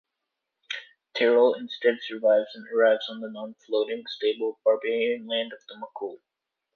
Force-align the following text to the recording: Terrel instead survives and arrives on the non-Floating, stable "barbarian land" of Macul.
Terrel 1.15 1.53
instead 1.59 1.99
survives 2.01 2.55
and 2.55 2.65
arrives 2.73 3.07
on 3.07 3.19
the 3.19 3.29
non-Floating, 3.29 4.07
stable 4.07 4.59
"barbarian 4.65 5.27
land" 5.27 5.53
of 5.53 5.59
Macul. 5.77 6.17